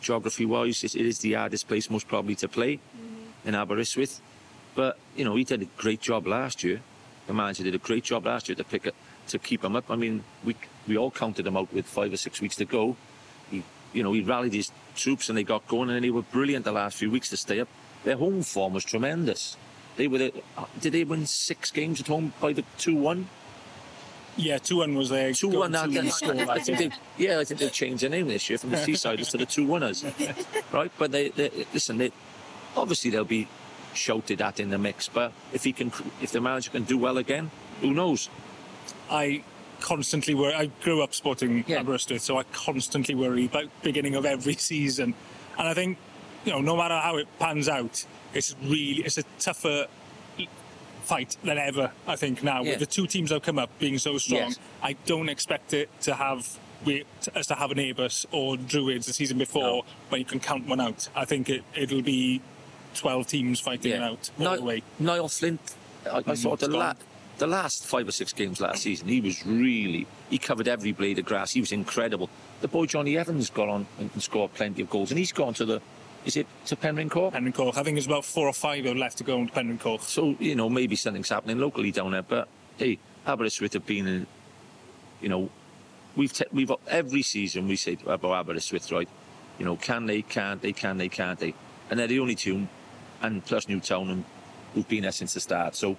[0.00, 3.48] geography wise, it is the hardest place most probably to play mm-hmm.
[3.48, 4.20] in Aberystwyth.
[4.74, 6.80] But, you know, he did a great job last year.
[7.26, 8.94] The manager did a great job last year to pick it,
[9.28, 9.90] to keep him up.
[9.90, 12.96] I mean, we we all counted him out with five or six weeks to go.
[13.50, 13.62] He,
[13.94, 16.72] you know, he rallied his troops and they got going and they were brilliant the
[16.72, 17.68] last few weeks to stay up.
[18.04, 19.56] Their home form was tremendous.
[19.96, 20.32] They were, the,
[20.80, 23.24] did they win six games at home by the 2-1?
[24.36, 25.32] Yeah, two one was there.
[25.32, 25.74] Two one.
[25.76, 29.30] I think they, yeah, I think they changed their name this year from the Seasiders
[29.30, 30.04] to the two winners,
[30.72, 30.90] right?
[30.98, 31.98] But they, they listen.
[31.98, 32.10] They,
[32.76, 33.46] obviously they'll be
[33.94, 37.18] shouted at in the mix, but if he can, if the manager can do well
[37.18, 38.28] again, who knows?
[39.08, 39.44] I
[39.84, 40.54] constantly worry.
[40.54, 41.80] I grew up sporting yeah.
[41.80, 45.14] Aberystwyth, so I constantly worry about beginning of every season,
[45.58, 45.98] and I think
[46.46, 49.86] you know no matter how it pans out, it's really it's a tougher
[51.02, 52.62] fight than ever, I think, now.
[52.62, 52.70] Yeah.
[52.70, 54.58] With the two teams that have come up being so strong, yes.
[54.82, 57.04] I don't expect it to have we,
[57.36, 59.82] us to have an Airbus or Druids the season before no.
[60.08, 61.10] when you can count one out.
[61.14, 62.40] I think it, it'll be
[62.94, 64.08] 12 teams fighting yeah.
[64.08, 64.82] out all Niall, the way.
[64.98, 65.60] Niall Flint,
[66.10, 66.94] I, I thought the, la-
[67.38, 71.18] the last five or six games last season, he was really, he covered every blade
[71.18, 71.52] of grass.
[71.52, 72.30] He was incredible.
[72.60, 75.64] The boy Johnny Evans got on and scored plenty of goals, and he's gone to
[75.64, 75.82] the
[76.24, 77.32] is it to Penrhyncoch?
[77.32, 77.76] Penryn Coch.
[77.76, 80.00] I think there's about four or five left to go into Penrhyncoch.
[80.00, 82.22] So, you know, maybe something's happening locally down there.
[82.22, 84.26] But, hey, Aberystwyth have been, in,
[85.20, 85.50] you know,
[86.16, 89.08] we've, te- we've every season we say about Aberystwyth, right?
[89.58, 91.54] You know, can they, can't they, can they, can't they?
[91.90, 92.66] And they're the only two,
[93.20, 94.24] and plus Newtown, and
[94.74, 95.76] who've been there since the start.
[95.76, 95.96] So,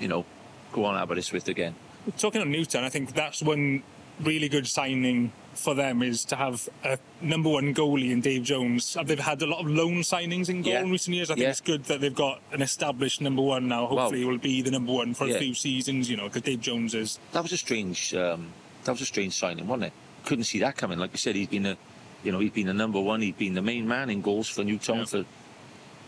[0.00, 0.24] you know,
[0.72, 1.74] go on Aberystwyth again.
[2.18, 3.82] Talking of Newtown, I think that's one
[4.20, 8.96] really good signing for them is to have a number one goalie in Dave Jones.
[9.04, 10.82] They've had a lot of loan signings in goal yeah.
[10.82, 11.30] in recent years.
[11.30, 11.50] I think yeah.
[11.50, 13.86] it's good that they've got an established number one now.
[13.86, 15.34] Hopefully, well, will be the number one for yeah.
[15.34, 16.08] a few seasons.
[16.08, 17.18] You know, because Dave Jones is.
[17.32, 18.14] That was a strange.
[18.14, 18.52] Um,
[18.84, 19.92] that was a strange signing, wasn't it?
[20.24, 20.98] Couldn't see that coming.
[20.98, 21.76] Like I said, he's been a,
[22.22, 23.20] you know, he's been the number one.
[23.20, 25.24] He's been the main man in goals for Newtown for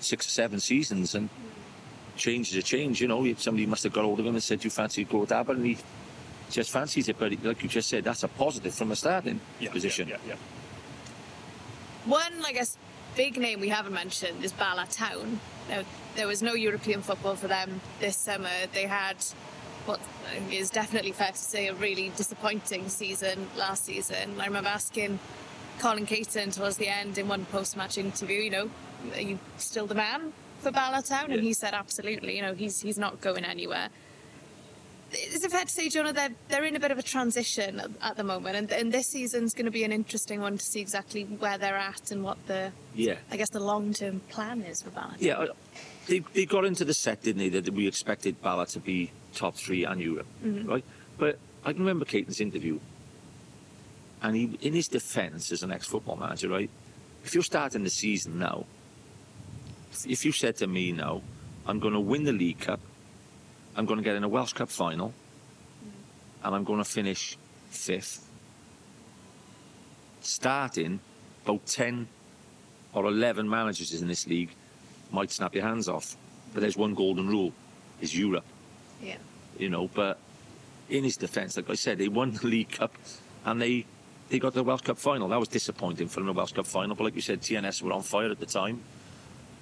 [0.01, 1.29] six or seven seasons, and
[2.17, 3.01] change is a change.
[3.01, 5.33] You know, somebody must have got hold of him and said, "You fancy go with
[5.33, 5.79] Aber?" and he
[6.51, 7.19] just fancies it.
[7.19, 10.09] But like you just said, that's a positive from a starting yeah, position.
[10.09, 10.35] Yeah, yeah,
[12.05, 12.77] One, I guess,
[13.17, 15.41] big name we haven't mentioned is Bala Town.
[15.69, 15.83] Now,
[16.17, 18.51] there was no European football for them this summer.
[18.73, 19.17] They had
[19.87, 20.01] what
[20.51, 24.41] is definitely fair to say a really disappointing season last season.
[24.41, 25.19] I remember asking
[25.81, 28.71] Colin Caton towards the end in one post-match interview, you know,
[29.15, 31.29] are you still the man for Bala Town?
[31.29, 31.37] Yeah.
[31.37, 32.37] And he said, absolutely.
[32.37, 33.89] You know, he's he's not going anywhere
[35.15, 37.91] is it fair to say, Jonah, they're, they're in a bit of a transition at,
[38.01, 40.81] at the moment, and, and this season's going to be an interesting one to see
[40.81, 44.83] exactly where they're at and what the, yeah, I guess the long term plan is
[44.83, 45.15] for Bala.
[45.19, 45.47] Yeah,
[46.07, 47.61] they, they got into the set, didn't they?
[47.61, 50.69] That we expected Bala to be top three and Europe, mm-hmm.
[50.69, 50.85] right?
[51.19, 52.81] But I can remember Caton's interview,
[54.23, 56.71] and he, in his defence as an ex-football manager, right?
[57.25, 58.65] If you're starting the season now,
[60.07, 61.23] if you said to me now,
[61.67, 62.81] I'm going to win the League Cup
[63.75, 65.91] I'm going to get in a Welsh Cup final mm.
[66.45, 67.37] and I'm going to finish
[67.71, 68.29] fifth.
[70.21, 71.01] Starting
[71.45, 72.07] about 10
[72.93, 74.51] or 11 managers in this league
[75.11, 76.17] might snap your hands off.
[76.53, 77.53] But there's one golden rule
[78.01, 78.45] is Europe.
[79.03, 79.17] Yeah.
[79.59, 80.19] You know, but
[80.91, 82.95] in his defence, like I said, they won the League Cup
[83.45, 83.87] and they
[84.29, 85.29] they got the Welsh Cup final.
[85.29, 86.95] That was disappointing for them, the Welsh Cup final.
[86.95, 88.81] But like you said, TNS were on fire at the time.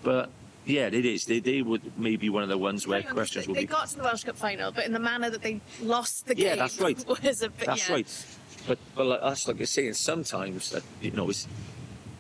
[0.02, 0.30] But
[0.66, 1.24] Yeah, it is.
[1.24, 3.62] They, they would maybe one of the ones where Hang on, questions they, will they
[3.62, 3.66] be.
[3.66, 6.46] got to the Welsh Cup final, but in the manner that they lost the game.
[6.46, 7.04] Yeah, that's right.
[7.22, 7.94] Was a bit, That's yeah.
[7.94, 8.26] right.
[8.66, 9.94] But but like, that's like you're saying.
[9.94, 11.46] Sometimes that you know, it's,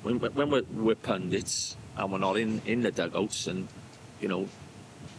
[0.02, 3.68] when when we're, we're pundits and we're not in in the dugouts, and
[4.20, 4.48] you know,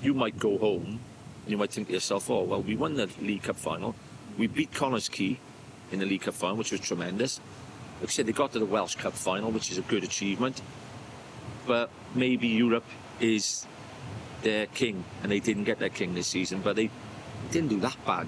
[0.01, 0.99] you might go home
[1.43, 3.95] and you might think to yourself, oh well, we won the League Cup final,
[4.37, 5.39] we beat Connah's Quay
[5.91, 7.39] in the League Cup final, which was tremendous.
[7.99, 10.61] Like I said, they got to the Welsh Cup final, which is a good achievement.
[11.67, 12.85] But maybe Europe
[13.19, 13.65] is
[14.41, 16.89] their king, and they didn't get their king this season, but they
[17.51, 18.27] didn't do that bad.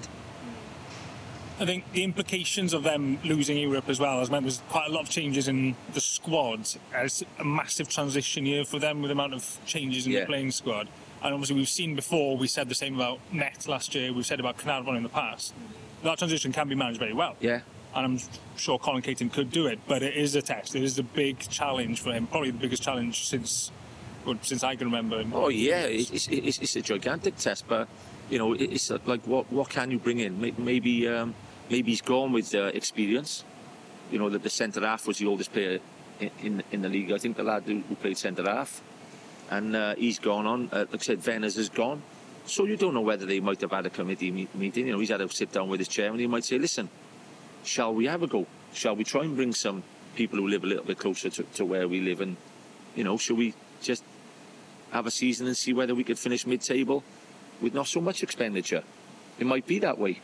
[1.60, 4.92] I think the implications of them losing Europe as well has meant there's quite a
[4.92, 6.66] lot of changes in the squad.
[6.92, 10.20] It's a massive transition year for them with the amount of changes in Yeah.
[10.20, 10.88] the playing squad.
[11.22, 14.40] And obviously, we've seen before, we said the same about Net last year, we've said
[14.40, 15.54] about Caernarfon in the past.
[16.02, 17.36] That transition can be managed very well.
[17.40, 17.60] Yeah,
[17.94, 18.18] And I'm
[18.56, 20.74] sure Colin Caton could do it, but it is a test.
[20.74, 23.70] It is a big challenge for him, probably the biggest challenge since
[24.24, 25.20] well, since I can remember.
[25.20, 25.32] Him.
[25.34, 27.88] Oh yeah, it's, it's, it's a gigantic test, but
[28.30, 30.54] you know, it's like what what can you bring in?
[30.58, 31.34] Maybe um,
[31.70, 33.44] maybe he's gone with uh, experience.
[34.10, 35.78] You know, that the centre half was the oldest player
[36.20, 37.12] in, in in the league.
[37.12, 38.82] I think the lad who, played centre half,
[39.50, 40.68] and uh, he's gone on.
[40.72, 42.02] Uh, like I said, Venners is gone.
[42.46, 44.86] So you don't know whether they might have had a committee meeting.
[44.86, 46.20] You know, he's had to sit down with his chairman.
[46.20, 46.88] He might say, "Listen,
[47.64, 48.46] shall we have a go?
[48.72, 49.82] Shall we try and bring some
[50.16, 52.36] people who live a little bit closer to, to where we live, and
[52.94, 54.04] you know, shall we just
[54.92, 57.02] have a season and see whether we could finish mid-table
[57.60, 58.82] with not so much expenditure.
[59.38, 60.20] It might be that way.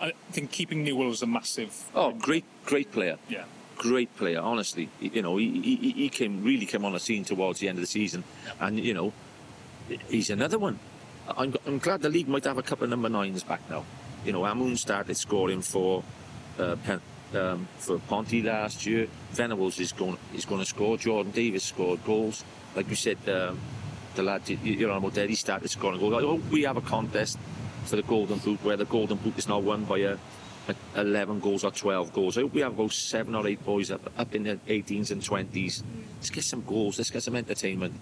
[0.00, 1.90] I think keeping Newell is a massive.
[1.94, 3.44] Oh, great, great player, Yeah.
[3.76, 4.40] great player.
[4.40, 7.78] Honestly, you know, he, he, he came really came on the scene towards the end
[7.78, 8.22] of the season,
[8.60, 9.12] and you know,
[10.08, 10.78] he's another one.
[11.36, 13.84] I'm, I'm glad the league might have a couple of number nines back now.
[14.24, 16.02] You know, Amun started scoring for
[16.58, 17.00] uh, Pen,
[17.34, 19.08] um, for Ponty last year.
[19.32, 20.96] Venables is going is going to score.
[20.96, 22.44] Jordan Davis scored goals.
[22.76, 23.58] Like you said, um,
[24.14, 26.14] the lad you- on about there, he started scoring goals.
[26.14, 27.38] I hope we have a contest
[27.84, 30.16] for the Golden Boot where the Golden Boot is not won by a,
[30.68, 32.36] a 11 goals or 12 goals.
[32.36, 35.82] We have about seven or eight boys up, up in the 18s and 20s.
[36.16, 36.98] Let's get some goals.
[36.98, 37.94] Let's get some entertainment.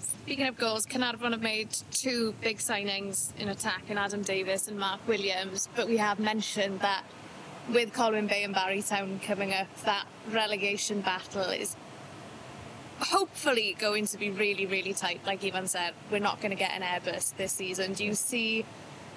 [0.00, 4.78] Speaking of goals, Caernarfon have made two big signings in attack in Adam Davis and
[4.78, 7.02] Mark Williams, but we have mentioned that
[7.68, 11.76] with Colwyn Bay and Barry Town coming up, that relegation battle is
[13.00, 15.20] hopefully going to be really, really tight.
[15.26, 17.92] Like Ifan said, we're not going to get an Airbus this season.
[17.94, 18.64] Do you see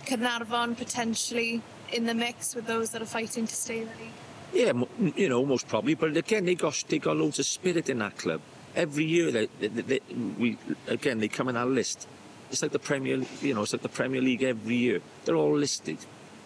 [0.05, 4.11] Caernarfon potentially in the mix with those that are fighting to stay in the league?
[4.53, 5.95] Yeah, you know, most probably.
[5.95, 8.39] But again, they got they got loads of spirit in that club.
[8.75, 9.99] Every year, they, they, they,
[10.37, 12.07] we again they come in our list.
[12.51, 15.01] It's like the Premier, you know, it's like the Premier League every year.
[15.25, 15.97] They're all listed,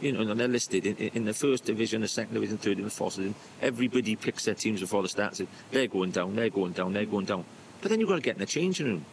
[0.01, 3.15] you know, they're listed in, in the first division, the second division, third division, fourth
[3.15, 3.36] division.
[3.62, 5.39] Everybody picks their teams before the start.
[5.71, 7.45] They're going down, they're going down, they're going down.
[7.81, 9.05] But then you've got to get in the changing room.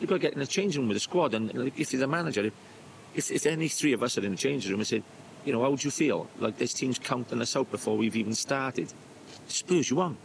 [0.00, 1.34] You've got to get in the changing room with the squad.
[1.34, 2.50] And like, if you're the manager,
[3.14, 5.02] if, if any three of us are in the changing room and said,
[5.44, 6.28] you know, how would you feel?
[6.38, 8.92] Like this team's counting us out before we've even started.
[9.48, 10.16] Spurs you on.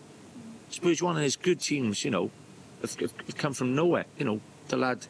[0.70, 2.30] Spurs you on, and there's good teams, you know,
[2.82, 4.06] have, have, come from nowhere.
[4.18, 5.06] You know, the lad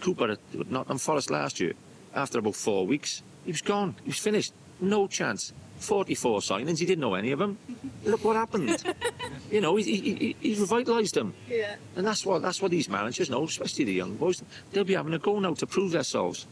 [0.00, 0.38] Cooper at
[0.70, 1.72] Nottingham Forest last year,
[2.14, 3.94] after about four weeks, he was gone.
[4.04, 4.52] He was finished.
[4.80, 5.52] No chance.
[5.78, 7.56] 44 signings, he didn't know any of them.
[8.04, 8.82] Look what happened.
[9.50, 11.32] you know, he, he, he, he revitalised them.
[11.48, 11.76] Yeah.
[11.96, 14.42] And that's what that's what these managers know, especially the young boys.
[14.72, 16.46] They'll be having a go now to prove themselves.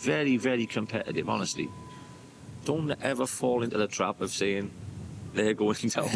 [0.00, 1.68] Very, very competitive, honestly.
[2.64, 4.72] Don't ever fall into the trap of saying
[5.34, 6.10] they're going down.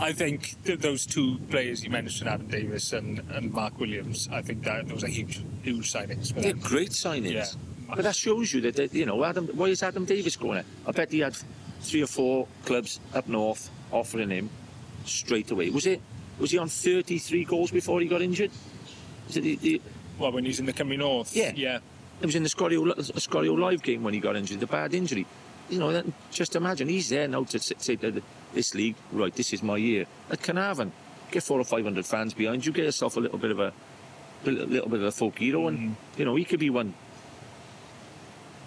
[0.00, 4.42] I think th- those two players you mentioned, Adam Davis and, and Mark Williams, I
[4.42, 6.34] think that those are huge, huge signings.
[6.34, 6.60] For They're them.
[6.62, 7.32] great signings.
[7.32, 7.46] Yeah.
[7.88, 9.46] But that shows you that, that, you know, Adam.
[9.48, 10.64] Why is Adam Davis going there?
[10.86, 11.36] I bet he had
[11.80, 14.50] three or four clubs up north offering him
[15.04, 15.70] straight away.
[15.70, 16.00] Was it?
[16.38, 18.50] Was he on 33 goals before he got injured?
[19.28, 19.80] It the, the,
[20.18, 21.34] Well, when he's in the Cymru North.
[21.34, 21.52] Yeah.
[21.54, 21.78] Yeah.
[22.20, 24.94] It was in the Sgorio, uh, Sgorio live game when he got injured, the bad
[24.94, 25.26] injury.
[25.68, 29.52] You know, that, just imagine he's there now to say to this league, right, this
[29.52, 30.06] is my year.
[30.30, 30.90] At Caernarfon,
[31.30, 33.72] get four or five hundred fans behind you, get yourself a little bit of a,
[34.46, 36.18] a little bit of a folk hero, and mm-hmm.
[36.18, 36.94] you know he could be one.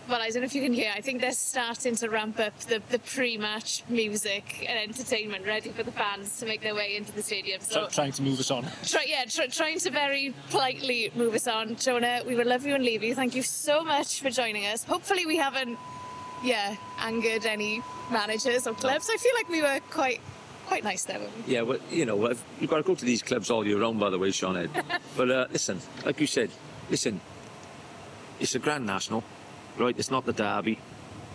[0.10, 0.91] Well, I don't know if you can hear.
[0.96, 5.84] I think they're starting to ramp up the, the pre-match music and entertainment, ready for
[5.84, 7.60] the fans to make their way into the stadium.
[7.60, 8.66] So, So, trying to move us on.
[8.86, 11.76] try, yeah, try, trying to very politely move us on.
[11.76, 13.16] Jonah, we will love you and leave you.
[13.16, 14.86] Thank you so much for joining us.
[14.86, 15.78] Hopefully, we haven't,
[16.41, 19.10] yeah, angered any managers or clubs.
[19.14, 20.22] I feel like we were quite,
[20.68, 21.20] quite nice there.
[21.45, 24.10] Yeah, well, you know, you've got to go to these clubs all year round, by
[24.10, 24.70] the way, Sioned.
[25.18, 26.49] but uh, listen, like you said,
[26.89, 27.20] listen,
[28.39, 29.22] it's a Grand National,
[29.80, 30.80] right, it's not the derby.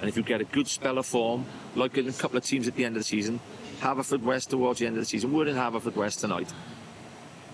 [0.00, 2.74] And if you get a good spell of form, like a couple of teams at
[2.74, 3.40] the end of the season,
[3.80, 6.52] Haverfordwest towards the end of the season, we're in Haverfordwest tonight.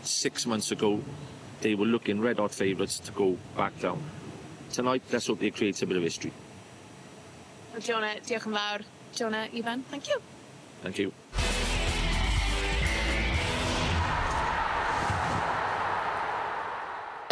[0.02, 1.00] Six months ago,
[1.60, 4.02] they were looking red hot favourites to go back down.
[4.72, 6.32] Tonight, let's hope they create a bit of history.
[7.80, 8.82] Jonah, diolch yn fawr.
[9.14, 10.20] Jonah, Ifan, thank you.
[10.82, 11.12] Thank you.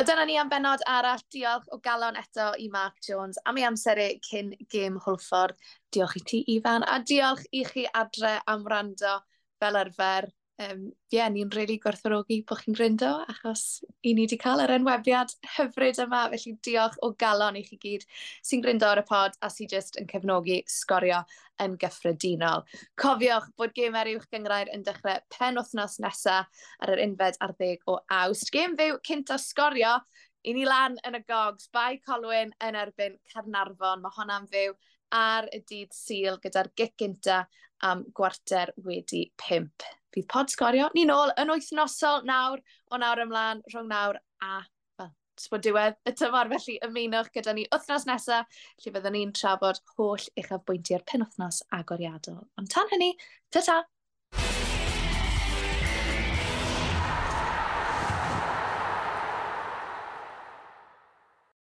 [0.07, 1.23] dyna ni am benod arall.
[1.35, 5.59] Diolch o galon eto i Mark Jones am ei amseru e cyn gêm Hwlffordd.
[5.95, 9.17] Diolch i ti, Ifan, a diolch i chi adre am rando
[9.61, 10.29] fel arfer
[10.59, 15.35] um, yeah, ni'n really gwerthfawrogi bod chi'n gryndo, achos i ni wedi cael yr enwebiad
[15.57, 18.07] hyfryd yma, felly diolch o galon i chi gyd
[18.47, 21.23] sy'n gryndo ar y pod a sy'n just yn cefnogi sgorio
[21.63, 22.65] yn gyffredinol.
[23.01, 27.85] Cofiwch bod Gamer Uwch Gyngrair yn dechrau pen wythnos nesaf ar yr unfed ar ddeg
[27.89, 28.53] o awst.
[28.53, 29.99] Gêm fyw cynta sgorio
[30.47, 34.77] i ni lan yn y gogs, bai Colwyn yn erbyn Carnarfon, mae hwnna'n fyw
[35.17, 37.45] ar y dydd syl gyda'r gic gynta
[37.83, 39.85] am gwarter wedi pimp.
[40.15, 40.89] Bydd pod sgorio.
[40.95, 44.63] Ni nôl yn wythnosol nawr o nawr ymlaen rhwng nawr a
[44.97, 45.11] fel
[45.43, 50.31] sbod diwedd y tymor felly ymunwch gyda ni wythnos nesaf lle byddwn ni'n trafod holl
[50.41, 52.41] uchaf bwyntiau'r penwthnos agoriadol.
[52.57, 53.13] Ond tan hynny,
[53.53, 53.83] ta-ta!